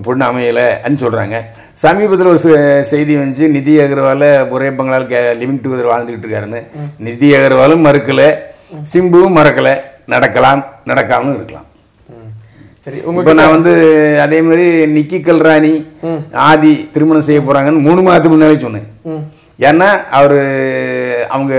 [0.07, 1.37] பொண்ணு அமையலைன்னு சொல்கிறாங்க
[1.83, 2.41] சமீபத்தில் ஒரு
[2.91, 3.47] செய்தி வந்துச்சு.
[3.57, 4.23] நிதி அகர்வால
[4.55, 6.61] ஒரே பங்களால் கே லிவிங் டுகெதர் வாழ்ந்துக்கிட்டு இருக்காருன்னு.
[7.07, 8.29] நிதி அகர்வாலும் மறுக்கலை.
[8.93, 9.75] சிம்புவும் மறக்கலை.
[10.15, 10.61] நடக்கலாம்
[10.91, 11.65] நடக்காமலும் இருக்கலாம்.
[12.83, 13.71] சரி இப்போ நான் வந்து
[14.23, 15.71] அதே மாதிரி நிக்கி கல்ராணி
[16.49, 18.87] ஆதி திருமணம் செய்ய போறாங்கன்னு மூணு மாதத்துக்கு முன்னாலே சொன்னேன்.
[19.67, 19.87] ஏன்னா
[20.17, 20.35] அவர்
[21.35, 21.53] அவங்க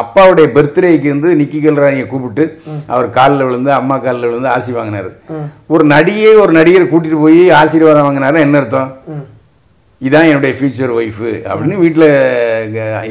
[0.00, 2.44] அப்பாவுடைய பர்த்டேக்கு வந்து நிக்கி கல்ராணியை கூப்பிட்டு
[2.92, 5.10] அவர் காலில் விழுந்து அம்மா காலில் விழுந்து ஆசி வாங்கினாரு.
[5.74, 8.90] ஒரு நடிகை ஒரு நடிகரை கூட்டிட்டு போய் ஆசீர்வாதம் வாங்கினாரு என்ன அர்த்தம்?
[10.00, 12.08] இதான் என்னுடைய ஃபியூச்சர் ஒய்ஃபு அப்படின்னு வீட்டில்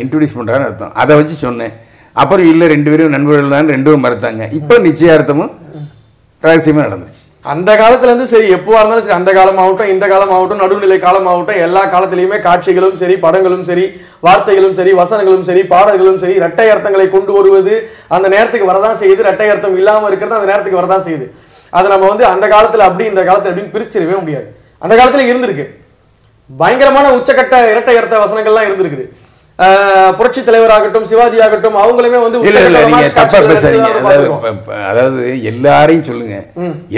[0.01, 0.93] இன்ட்ரடியூஸ் பண்ணுறான்னு அர்த்தம்.
[1.03, 1.73] அதை வச்சு சொன்னேன்.
[2.21, 4.43] அப்புறம் இல்லை ரெண்டு பேரும் நண்பர்கள் தான் ரெண்டு பேரும் மறுத்தாங்க.
[4.59, 5.53] இப்போ நிச்சயார்த்தமும்
[6.43, 10.97] ரகசியமாக நடந்துச்சு அந்த காலத்துலேருந்து சரி எப்போவாக இருந்தாலும் சரி அந்த காலம் ஆகட்டும் இந்த காலம் ஆகட்டும் நடுநிலை
[11.03, 13.85] காலம் ஆகட்டும் எல்லா காலத்திலையுமே காட்சிகளும் சரி படங்களும் சரி
[14.25, 17.75] வார்த்தைகளும் சரி வசனங்களும் சரி பாடல்களும் சரி இரட்டை அர்த்தங்களை கொண்டு வருவது
[18.17, 21.27] அந்த நேரத்துக்கு வரதான் செய்யுது இரட்டை அர்த்தம் இல்லாமல் இருக்கிறது அந்த நேரத்துக்கு வரதான் செய்யுது.
[21.77, 24.47] அதை நம்ம வந்து அந்த காலத்தில் அப்படி இந்த காலத்தில் அப்படின்னு பிரிச்சிடவே முடியாது.
[24.81, 25.67] அந்த காலத்தில் இருந்திருக்கு.
[26.49, 29.05] பயங்கரமான உச்சக்கட்ட இரட்டை அர்த்த வசனங்கள்லாம் இருந்திருக்குது.
[30.17, 33.37] புரட்சி தலைவராகட்டும் சிவாஜி ஆகட்டும் அவங்களுமே வந்து இல்ல இல்ல நீங்க தப்பா
[34.89, 35.19] அதாவது
[35.51, 36.37] எல்லாரையும் சொல்லுங்க.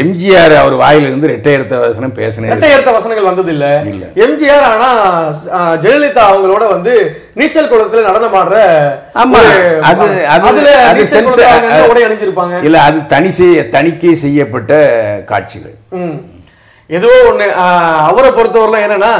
[0.01, 3.67] எம்ஜிஆர் அவர் வாயில இருந்து ரெட்டை எடுத்த வசனம் பேசினே இரட்டை அர்த்த வசனங்கள் வந்தது இல்ல.
[3.91, 4.05] இல்ல.
[4.25, 4.89] எம்ஜிஆர் ஆனா
[5.83, 6.93] ஜெயலலிதா அவங்களோட வந்து
[7.35, 8.57] நீச்சல் குளத்துல நடனம் ஆடுற
[9.15, 9.41] ஆமா,
[9.83, 11.03] அது- அது- அதுல அது
[11.87, 14.73] உடை அணிஞ்சிருப்பாங்க இல்ல அது தனி செய்ய தணிக்கை செய்யப்பட்ட
[15.29, 15.75] காட்சிகள்.
[16.89, 17.45] ஏதோ ஒண்ணு
[18.09, 19.13] அவரை பொறுத்தவரையில என்னன்னா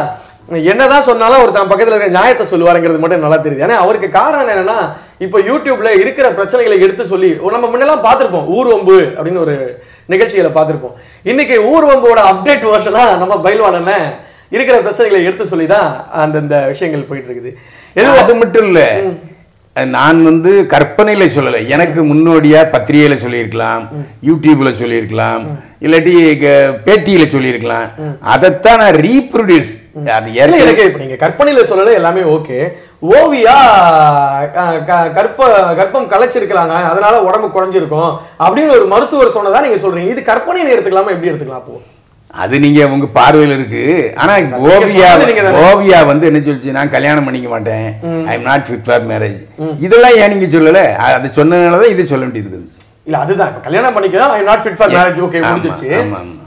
[0.72, 3.64] என்னதான் சொன்னாலும் அவர் தன் பக்கத்துல இருக்க நியாயத்தை சொல்லுவாருங்கிறது மட்டும் நல்லா தெரியுது.
[3.66, 4.78] ஏன்னா அவருக்கு காரணம் என்னன்னா
[5.26, 9.56] இப்போ யூடியூப்ல இருக்கிற பிரச்சனைகளை எடுத்து சொல்லி நம்ம முன்னெல்லாம் பார்த்திருப்போம் ஊர்வம்பு அப்படின்னு ஒரு
[10.14, 10.96] நிகழ்ச்சிகளை பார்த்திருப்போம்.
[11.32, 13.90] இன்னைக்கு ஊர்வம்போட அப்டேட் வெர்ஷனா நம்ம பயில்வான்
[14.56, 15.88] இருக்கிற பிரச்சனைகளை எடுத்து சொல்லி தான்
[16.24, 17.52] அந்தந்த விஷயங்கள் போயிட்டு இருக்குது.
[17.94, 18.82] எது அது மட்டும் இல்ல
[19.96, 21.60] நான் வந்து கற்பனையில சொல்லலை.
[21.76, 23.84] எனக்கு முன்னோடியா பத்திரிகையில சொல்லியிருக்கலாம்
[24.28, 25.44] யூடியூப்ல சொல்லியிருக்கலாம்
[25.86, 26.14] இல்லாட்டி
[26.88, 27.88] பேட்டியில சொல்லியிருக்கலாம்.
[28.34, 29.74] அதைத்தான் நான் ரீப்ரொடியூஸ்
[30.18, 32.58] அது ஏற்கனவே எனக்கு இப்ப நீங்க கற்பனையில சொல்லல எல்லாமே ஓகே.
[33.18, 33.58] ஓவியா
[35.20, 38.12] கற்ப கர்ப்பம் கலைச்சிருக்கலாங்க அதனால உடம்பு குறைஞ்சிருக்கும்.
[38.46, 40.16] அப்படின்னு ஒரு மருத்துவர் சொன்னதா நீங்க சொல்றீங்க.
[40.16, 41.78] இது கற்பனைன்னு எடுத்துக்கலாமா எப்படி எடுத்துக்கலாம் அப்போ?
[42.44, 43.84] அது நீங்க உங்க பார்வையில் இருக்கு.
[44.22, 44.34] ஆனா
[44.72, 45.12] ஓவியா.
[45.68, 47.88] ஓவியா வந்து என்ன சொல்லிச்சு நான் கல்யாணம் பண்ணிக்க மாட்டேன்.
[48.30, 49.40] I am not fit for marriage
[49.86, 50.82] இதெல்லாம் ஏன் நீங்க சொல்லல?
[51.20, 52.84] அது சொன்னதுனால தான் இது சொல்ல வேண்டியது இருந்துச்சு.
[53.08, 53.50] இல்ல அதுதான்.
[53.52, 54.92] இப்ப கல்யாணம் பண்ணிக்கலாம் I not fit for.
[54.98, 55.90] Marriage okay முடிஞ்சிச்சு.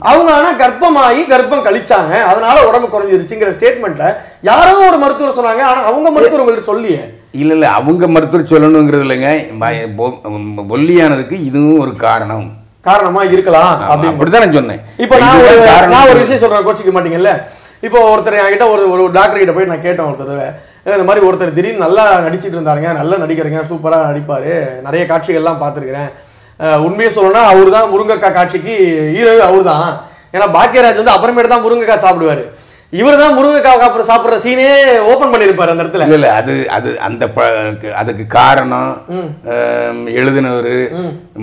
[0.09, 2.13] அவங்க ஆனா கர்ப்பமாகி கர்ப்பம் கழிச்சாங்க.
[2.31, 4.07] அதனால உடம்பு குறைஞ்சிருச்சுங்கிற ஸ்டேட்மெண்ட்ல
[4.51, 5.65] யாரோ ஒரு மருத்துவர் சொன்னாங்க.
[5.71, 7.01] ஆனா அவங்க மருத்துவர் உங்கள்ட்ட சொல்லியே.
[7.41, 9.29] இல்ல இல்ல அவங்க மருத்துவர் சொல்லணுங்கிறது இல்லைங்க.
[10.77, 12.47] ஒல்லியானதுக்கு இதுவும் ஒரு காரணம்.
[12.87, 14.81] காரணமா இருக்கலாம் அப்படிதான் நான் சொன்னேன்.
[15.03, 15.57] இப்போ நான் ஒரு
[15.93, 17.31] நான் ஒரு விஷயம் சொல்றேன் கோச்சிக்க மாட்டீங்கல்ல?
[17.87, 20.47] இப்போ ஒருத்தர் என்கிட்ட ஒரு ஒரு டாக்டர் கிட்ட போய் நான் கேட்டேன் ஒரு தடவை.
[20.87, 24.53] "ஏன் இந்த மாதிரி ஒருத்தர் திடீர்னு நல்லா நடிச்சிட்டு இருந்தாருங்க நல்லா நடிக்கிறீங்க சூப்பரா நடிப்பாரு.
[24.87, 26.09] நிறைய காட்சிகள்லாம் பார்த்துருக்கிறேன்.
[26.87, 28.73] உண்மையை சொல்லணும்னா அவர் தான் முருங்கைக்காய் காட்சிக்கு
[29.15, 29.87] ஹீரோவே அவர் தான்
[30.35, 32.43] ஏன்னா பாக்கியராஜ் வந்து அப்புறமேட்டு தான் முருங்கைக்காய் சாப்பிடுவாரு.
[32.93, 34.65] இவர் தான் முருங்கைக்காய் சாப்பிட்ற சாப்பிட்ற சீனே
[35.09, 36.05] ஓபன் பண்ணியிருப்பாரு அந்த இடத்துல.
[36.05, 37.45] இல்ல இல்ல அது அது அந்த ப-
[37.95, 38.91] அதுக்கு காரணம்
[40.15, 40.71] எழுதினவர்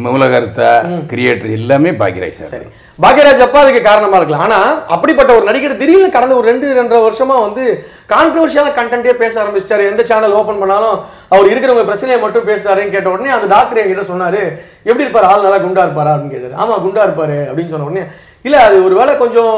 [0.05, 0.71] மூலகர்த்தா
[1.07, 2.69] கிரியேட்டர் எல்லாமே பாக்கியராஜ் சரி.
[2.99, 4.45] பாக்யராஜ் அப்பா அதுக்கு காரணமா இருக்கலாம்.
[4.45, 7.65] ஆனா அப்படிப்பட்ட ஒரு நடிகர் திடீர்னு கடந்த ஒரு ரெண்டு ரெண்டரை வருஷமா வந்து
[8.09, 9.91] கான்ட்ரவர்ஷியலான கண்டென்ட்டே பேச ஆரம்பிச்சிட்டாரு.
[9.91, 14.43] எந்த சேனல் ஓபன் பண்ணாலும் அவர் இருக்கிறவங்க பிரச்சனையை மட்டும் பேசுறாருன்னு கேட்ட உடனே அந்த டாக்டர் என்கிட்ட சொன்னாரு
[14.85, 15.25] எப்படி இருப்பார்?
[15.25, 16.15] ஆள் நல்லா குண்டா இருப்பாரா?
[16.15, 16.57] அப்படின்னு கேட்டாரு.
[16.57, 17.39] ஆமா குண்டா இருப்பாரு.
[17.45, 18.05] அப்படின்னு சொன்ன உடனே
[18.45, 19.55] இல்ல அது ஒருவேளை கொஞ்சம்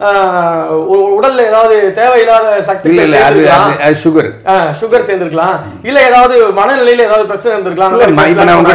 [0.00, 3.18] ஆஹ், உ- உடல்ல ஏதாவது தேவையில்லாத சக்தி இல்ல
[4.00, 4.28] சுகர்
[4.80, 5.54] சுகர் சேர்ந்திருக்கலாம்.
[5.82, 7.92] இல்ல ஏதாவது மனநிலையில ஏதாவது பிரச்சனை இருந்திருக்கலாம்.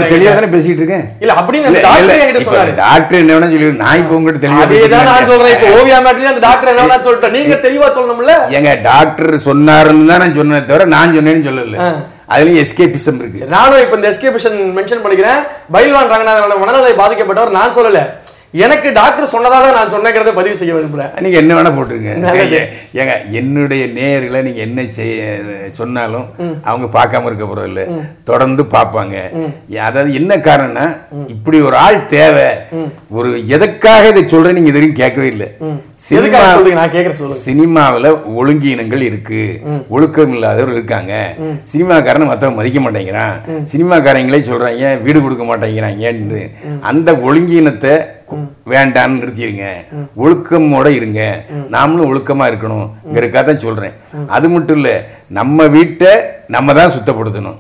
[0.08, 0.34] தெளிவா.
[0.34, 1.06] தானே பேசிட்டு இருக்கேன்?
[1.20, 2.74] இல்ல அப்படின்னு டாக்டர் என்கிட்ட இப்ப சொன்னாரு.
[2.76, 5.54] டாக்டர் என்ன சொல்லி நான் இப்ப உங்ககிட்ட தெளிவா அதேதான் நான் சொல்றேன்.
[5.56, 7.36] இப்ப ஓவியா மேட்லயும் அந்த டாக்டர் என்ன சொல்லிட்டேன்.
[7.38, 8.36] நீங்க தெளிவா சொல்லணும்ல?
[8.58, 11.88] ஏங்க டாக்டர் சொன்னாருன்னு தான் நான் சொன்னேன் தவிர நான் சொன்னேன்னு சொல்லல.
[12.34, 13.46] அதுலயும் எஸ்கேபிசம் இருக்கு.
[13.56, 15.42] நானும் இப்ப இந்த எஸ்கேபிஷன் மென்ஷன் பண்ணிக்கிறேன்.
[15.76, 18.02] பைல்வான் ரங்கநாதனோட மனநிலை பாதிக்கப்பட்டவர் நான் சொல்லல.
[18.54, 21.10] எனக்கு டாக்டர் சொன்னதா தான் நான் சொன்னேங்கிறத பதிவு செய்ய விரும்புறேன்.
[21.24, 22.12] நீங்க என்ன வேணா போட்டுருங்க.
[22.26, 22.60] நல்லது.
[23.00, 25.26] ஏங்க என்னுடைய நேயர்களை நீங்க என்ன செய்ய
[25.80, 26.28] சொன்னாலும்
[26.70, 27.84] அவங்க பார்க்காம இருக்க போறது இல்ல.
[28.30, 29.16] தொடர்ந்து பார்ப்பாங்க.
[29.88, 30.86] அதாவது என்ன காரணம்னா
[31.36, 32.48] இப்படி ஒரு ஆள் தேவை.
[33.18, 35.50] ஒரு எதற்காக இதை சொல்றேன் நீங்க இது வரைக்கும் கேட்கவே இல்லை.
[36.18, 39.44] எதுக்காக சினிமா நான் சினிமாவில் ஒழுங்கீனங்கள் இருக்கு.
[39.96, 41.14] ஒழுக்கம் இல்லாதவர் இருக்காங்க.
[41.74, 43.38] சினிமாக்காரனை மற்றவங்க மதிக்க மாட்டேங்கிறான்.
[43.74, 46.44] சினிமாக்காரங்களே சொல்றாங்க வீடு கொடுக்க மாட்டேங்கிறாங்கன்னு
[46.92, 47.96] அந்த ஒழுங்கீனத்தை
[48.74, 49.68] வேண்டான்னு நிறுத்திடுங்க
[50.24, 51.22] ஒழுக்கமோட இருங்க.
[51.76, 53.96] நாமளும் ஒழுக்கமாக இருக்கணுங்கிறக்காக தான் சொல்கிறேன்
[54.38, 54.96] அது மட்டும் இல்லை
[55.40, 56.12] நம்ம வீட்டை
[56.56, 57.58] நம்ம தான் சுத்தப்படுத்தணும்.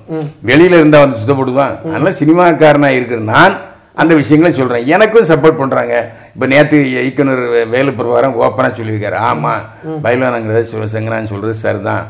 [0.49, 1.77] வெளியில இருந்தால் வந்து சுத்தப்படுத்துவான்.
[1.93, 3.55] அதனால் சினிமாக்காரனாக இருக்கிற நான்
[4.01, 5.93] அந்த விஷயங்களை சொல்கிறேன் எனக்கும் சப்போர்ட் பண்றாங்க.
[6.33, 9.17] இப்போ நேற்று இயக்குனர் வேலு பிரபாரம் ஓப்பனாக சொல்லியிருக்காரு.
[9.29, 9.63] ஆமாம்
[10.03, 12.03] பயிலானங்கிறத சொல் செங்கனான்னு சார் தான்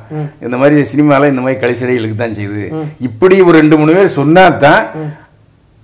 [0.46, 2.66] இந்த மாதிரி சினிமாவில் இந்த மாதிரி கலைசடைகளுக்கு தான் செய்யுது.
[3.10, 4.84] இப்படி ஒரு ரெண்டு மூணு பேர் சொன்னால் தான்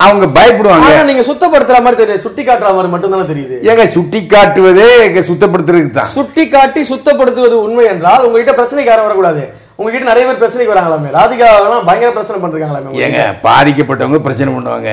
[0.04, 0.92] அவங்க பயப்படுவாங்க.
[1.10, 3.58] நீங்க சுத்தப்படுத்துற மாதிரி தெரியல சுட்டி காட்டுற மாதிரி மட்டும் தானே தெரியுது.
[3.70, 9.44] ஏங்க சுட்டி காட்டுவதே இங்க சுத்தப்படுத்துறதுக்கு தான் சுட்டி காட்டி சுத்தப்படுத்துவது உண்மை என்றால் உங்ககிட்ட பிரச்சனைக்கு யாரும் வரக்கூடாது.
[9.80, 11.12] உங்ககிட்ட நிறைய பேர் பிரச்சனைக்கு வராங்களாமே.
[11.18, 14.92] ராதிகா எல்லாம் பயங்கர பிரச்சனை பண்றாங்களாமே ஏங்க பாதிக்கப்பட்டவங்க பிரச்சனை பண்ணுவாங்க.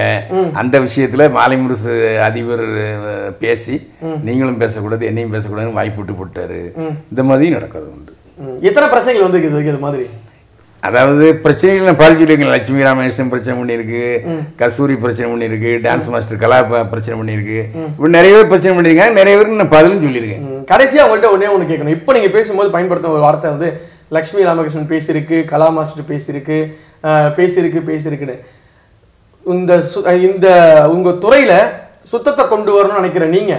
[0.61, 1.95] அந்த விஷயத்துல மாலை முரசு
[2.29, 2.65] அதிபர்
[3.45, 3.77] பேசி
[4.29, 6.63] நீங்களும் பேசக்கூடாது என்னையும் பேசக்கூடாதுன்னு வாய்ப்பு விட்டு போட்டாரு.
[7.13, 8.13] இந்த மாதிரி நடக்கிறது உண்டு.
[8.69, 10.07] எத்தனை பிரச்சனைகள் வந்து இது மாதிரி?
[10.83, 14.03] அதாவது பிரச்சனைகள் பாலிச்சிருங்க லட்சுமி ராமகிருஷ்ணன் பிரச்சனை பண்ணியிருக்கு
[14.61, 16.59] கஸ்தூரி பிரச்சனை பண்ணியிருக்கு டான்ஸ் மாஸ்டர் கலா
[16.93, 20.45] பிரச்சனை பண்ணியிருக்கு இப்படி நிறைய பேர் பிரச்சனை பண்ணியிருக்காங்க நிறைய பேருக்கு நான் பதிலும் சொல்லியிருக்கேன்.
[20.47, 20.63] ம்.
[20.71, 21.97] கடைசியா உங்கள்கிட்ட ஒண்ணே ஒண்ணு கேட்கணும்.
[21.99, 23.69] இப்போ நீங்க பேசும்போது பயன்படுத்தும் ஒரு வார்த்தை வந்து
[24.11, 26.59] லக்ஷ்மி ராமகிருஷ்ணன் பேசியிருக்கு கலா மாஸ்டர் பேசியிருக்கு
[27.39, 28.39] பேசியிருக்கு பேசியிருக்குன்னு.
[29.45, 29.73] இந்த
[30.29, 30.47] இந்த
[30.89, 31.53] உங்க துறையில
[32.05, 33.53] சுத்தத்தை கொண்டு வரணும்னு நினைக்கிற நீங்க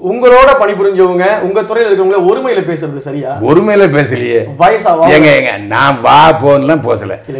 [0.00, 6.18] உங்களோட பணிபுரிஞ்சவங்க உங்க துறையில இருக்கிறவங்க ஒருமையில பேசுறது சரியா ஒருமையில பேசலையே வயசா ஏங்க ஏங்க நான் வா
[6.42, 7.38] போன்னுலாம் பேசல இல்ல,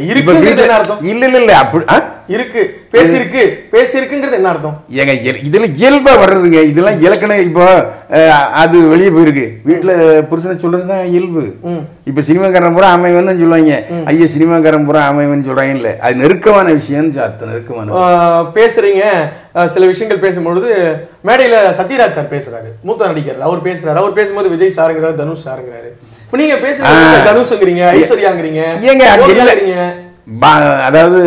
[0.74, 1.00] அர்த்தம்?
[1.04, 1.84] இல்ல இல்ல அப்படி?
[2.30, 2.62] இருக்கு
[2.92, 4.84] பேசியிருக்கு பேசியிருக்குங்கிறது என்ன அர்த்தம்?
[4.94, 6.62] ஏங்க இயல்- இதுல இயல்பா வர்றதுங்க.
[6.62, 7.64] இதெல்லாம் இலக்கணம் இப்போ
[8.52, 9.46] அது வெளியே போயிருக்கு.
[9.68, 9.90] வீட்டுல
[10.30, 11.44] புருஷனை சொல்றதுதான் இயல்பு.
[12.04, 13.82] இப்ப சினிமாக்காரன் பூரா அமைவன் தான் சொல்லுவாங்க.
[14.04, 15.96] ஐயா சினிமாக்காரன் பூரா அமைவன் சொல்றாங்க இல்ல.
[16.00, 17.92] அது நெருக்கமான விஷயம் அர்த்தம் நெருக்கமான
[18.54, 19.02] பேசுறீங்க.
[19.64, 20.70] சில விஷயங்கள் பேசும்பொழுது
[21.24, 22.70] மேடையில சத்யராஜ் சார் பேசுறாரு.
[22.82, 23.94] மூத்த நடிகர் அவர் பேசுறாரு.
[23.94, 25.90] அவர் பேசும்போது விஜய் சாருங்கிறாரு தனுஷ் சாருங்கிறாரு.
[26.24, 28.62] இப்ப நீங்க பேசுறீங்க தனுஷ்ங்கிறீங்க ஐஸ்வர்யாங்கிறீங்க?
[28.90, 30.08] ஏங்க.
[30.30, 31.20] பா- அதாவது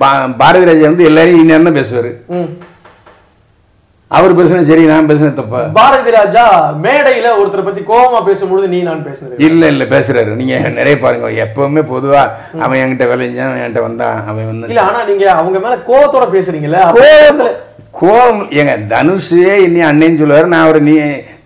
[0.00, 2.10] பா- பாரதி ராஜா வந்து எல்லாரையும் இன்னும் தான் பேசுவாரு.
[4.10, 5.60] அவர் பேசுனது சரி நான் பேசுனது தப்பா?
[5.76, 6.42] பாரதி ராஜா
[6.84, 9.62] மேடையில ஒருத்தரை பத்தி கோபமா பேசும்பொழுது நீ நான் பேசுனது இல்ல.
[9.66, 10.36] இல்ல பேசுறாரு.
[10.36, 12.22] நீங்க நிறைய பாருங்க எப்பவுமே பொதுவா
[12.60, 13.24] அவன் என்கிட்ட அவன்
[13.56, 17.50] என்கிட்ட வந்தான் அவன் வந்து இல்ல ஆனா நீங்க அவங்க மேல கோவத்தோட பேசுறீங்கல்ல அப்ப கோவத்துல
[17.98, 20.46] கோவம் ஏங்க தனுஷே இன்னி அண்ணேன்னு சொல்லுவாரு.
[20.46, 20.94] நான் அவரை நீ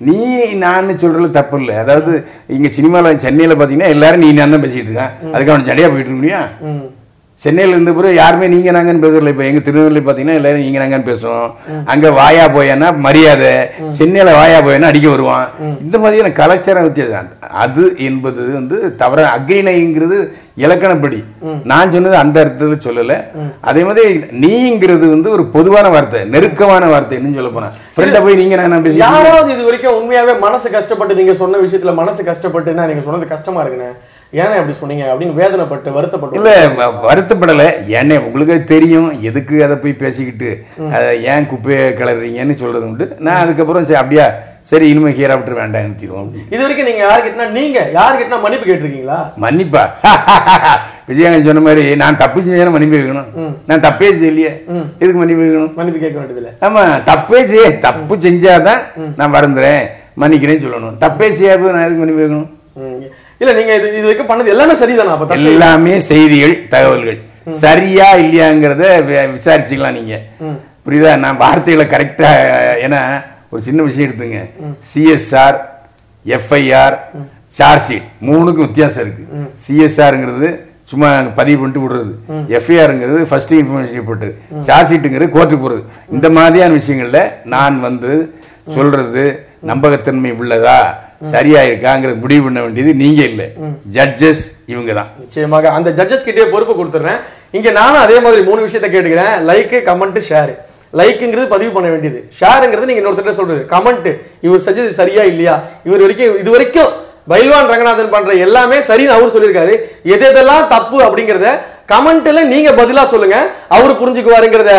[0.07, 0.16] நீ
[0.62, 1.75] நான் சொல்றதுல தப்பு இல்லை.
[1.79, 2.12] அதாவது
[2.51, 5.14] இங்க சினிமாவில் சென்னையில் பார்த்தீங்கன்னா எல்லாரும் நீ நான் தான் பேசிட்டு இருக்கான்.
[5.33, 6.49] அதுக்கு அவன் ஜடியா போயிட்டு இருக்க முடியும்.
[7.44, 9.33] சென்னையில் இருந்த பிறகு யாருமே நீங்கள் நாங்கன்னு பேசுறதில்ல.
[9.35, 11.50] இப்போ எங்கள் திருநெல்வேலி பார்த்தீங்கன்னா எல்லாரும் நீங்கள் நாங்கன்னு பேசுவோம்
[11.92, 13.53] அங்கே வாயா போயேன்னா மரியாதை.
[13.98, 15.46] சென்னையில் வாயா போயேன்னா அடிக்க வருவான்.
[15.85, 17.31] இந்த மாதிரியான கலாச்சாரம் வித்தியாசம்.
[17.64, 20.18] அது என்பது வந்து தவற அக்ரிணைங்கிறது
[20.65, 21.19] இலக்கணப்படி.
[21.71, 23.15] நான் சொன்னது அந்த அர்த்தத்தில் சொல்லல.
[23.71, 24.05] அதே மாதிரி
[24.45, 27.69] நீங்கிறது வந்து ஒரு பொதுவான வார்த்தை நெருக்கமான வார்த்தை இன்னும் சொல்ல போனா.
[27.97, 32.23] ஃப்ரெண்டை போய் நீங்க நான் பேசி யாராவது இது வரைக்கும் உண்மையாவே மனசு கஷ்டப்பட்டு நீங்க சொன்ன விஷயத்துல மனசு
[32.31, 33.91] கஷ்டப்பட்டுன்னா நீங்க சொன்னது கஷ்டமா இருக்குண்ணே.
[34.41, 36.51] ஏன்னா இப்படி சொன்னீங்க அப்படின்னு வேதனைப்பட்டு வருத்தப்பட்டு இல்ல
[37.07, 37.69] வருத்தப்படலை.
[38.01, 40.51] ஏன்னே உங்களுக்கு தெரியும் எதுக்கு அதை போய் பேசிக்கிட்டு
[40.97, 43.07] அதை ஏன் குப்பையை கிளறீங்கன்னு சொல்றது உண்டு.
[43.27, 44.29] நான் அதுக்கப்புறம் சரி அப்படியா?
[44.66, 49.18] சரி இனிமே ஹீராப்டர் வேண்டாம் நிறுத்திடுவோம் இது வரைக்கும் நீங்க யாருக்கிட்டனா நீங்க யாருக்கிட்டனா மன்னிப்பு கேட்டிருக்கீங்களா?
[49.44, 49.83] மன்னிப்பா?
[51.09, 53.31] விஜயகாந்த் சொன்ன மாதிரி நான் தப்பு செஞ்சேன்னா மன்னிப்பு வைக்கணும்
[53.68, 54.51] நான் தப்பே செய்யலையே.
[55.03, 56.51] எதுக்கு மன்னிப்பு வைக்கணும் மன்னிப்பு கேட்க வேண்டியதில்ல.
[56.66, 58.83] ஆமா தப்பே செய்ய தப்பு செஞ்சாதான்
[59.18, 59.83] நான் வருந்துறேன்.
[60.23, 60.94] மன்னிக்கிறேன்னு சொல்லணும்.
[61.05, 62.49] தப்பே செய்யாத நான் எதுக்கு மன்னிப்பு வைக்கணும்
[62.81, 63.01] ம்.
[63.40, 65.14] இல்ல நீங்க இது இது வரைக்கும் பண்ணது எல்லாமே சரிதானா?
[65.16, 67.18] அப்ப எல்லாமே செய்திகள் தகவல்கள்.
[67.61, 68.85] சரியா இல்லையாங்கிறத
[69.35, 70.14] விசாரிச்சுக்கலாம் நீங்க.
[70.87, 71.12] புரியுதா?
[71.25, 72.31] நான் வார்த்தைகளை கரெக்டா
[72.85, 73.01] ஏன்னா
[73.53, 74.41] ஒரு சின்ன விஷயம் எடுத்துங்க.
[74.91, 75.59] சிஎஸ்ஆர்
[76.37, 76.97] எஃப்ஐஆர்
[77.59, 79.25] சார்ஜ் ஷீட் மூணுக்கும் வித்தியாசம் இருக்கு.
[79.65, 80.49] சிஎஸ்ஆருங்கிறது
[80.91, 81.09] சும்மா
[81.39, 82.13] பதிவு பண்ணிட்டு விடுறது.
[82.59, 84.29] எஃப்ஐஆருங்கிறது ஃபர்ஸ்ட் இன்ஃபர்மேஷன் போட்டு.
[84.69, 85.83] சார்ஜ் ஷீட்டுங்கிறது கோர்ட்டுக்கு போகிறது
[86.17, 87.23] இந்த மாதிரியான விஷயங்களில்
[87.55, 88.13] நான் வந்து
[88.77, 89.25] சொல்றது
[89.71, 90.79] நம்பகத்தன்மை உள்ளதா
[91.33, 93.47] சரியா இருக்காங்கிறது முடிவு பண்ண வேண்டியது நீங்க இல்லை.
[93.97, 97.21] ஜட்ஜஸ் இவங்க தான் நிச்சயமாக அந்த ஜட்ஜஸ் கிட்டே பொறுப்பு கொடுத்துட்றேன்.
[97.57, 99.35] இங்க நானும் அதே மாதிரி மூணு விஷயத்த கேட்டுக்கிறேன்.
[99.51, 100.53] லைக் கமெண்ட் ஷேர்
[100.98, 102.18] லைக்குங்கிறது பதிவு பண்ண வேண்டியது.
[102.38, 104.12] ஷேருங்கிறது நீங்கள் இன்னொருத்தர் சொல்கிறது கமெண்ட்டு
[104.46, 105.55] இவர் செஞ்சது சரியா இல்லையா?
[105.88, 106.90] இவர் வரைக்கும் இது வரைக்கும்
[107.31, 109.74] பைல்வான் ரங்கநாதன் பண்ணுற எல்லாமே சரின்னு அவர் சொல்லியிருக்காரு.
[110.14, 111.50] எது எதெல்லாம் தப்பு அப்படிங்கிறத
[111.92, 114.72] கமெண்ட்டில் நீங்கள் பதிலாக சொல்லுங்கள் அவர் புரிஞ்சுக்குவாருங்கிறத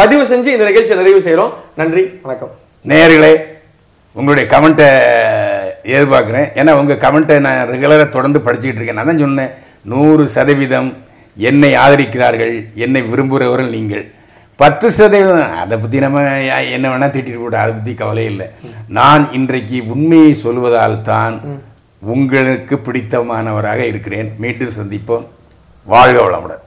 [0.00, 2.52] பதிவு செஞ்சு இந்த நிகழ்ச்சியை நிறைவு செய்கிறோம் நன்றி வணக்கம்.
[2.90, 3.32] நேயர்களே
[4.16, 4.88] உங்களுடைய கமெண்ட்டை
[5.94, 6.48] எதிர்பார்க்குறேன்.
[6.60, 9.00] ஏன்னா உங்கள் கமெண்ட்டை நான் ரெகுலராக தொடர்ந்து படிச்சுக்கிட்டு இருக்கேன்.
[9.00, 9.52] நான் தான் சொன்னேன்
[9.92, 10.90] நூறு சதவீதம்
[11.36, 12.54] என்னை ஆதரிக்கிறார்கள்
[12.84, 14.06] என்னை விரும்புகிறவர்கள் நீங்கள்.
[14.60, 15.56] பத்து சதவீதம்.
[15.62, 16.20] அதை பற்றி நம்ம
[16.76, 18.46] என்ன வேணால் திட்டிட்டு போட்டு அதை பற்றி கவலை இல்லை.
[18.98, 21.34] நான் இன்றைக்கு உண்மையை சொல்வதால் தான்
[22.14, 24.30] உங்களுக்கு பிடித்தமானவராக இருக்கிறேன்.
[24.44, 25.26] மீண்டும் சந்திப்போம்.
[25.92, 26.64] வாழ்க வளமுடன்.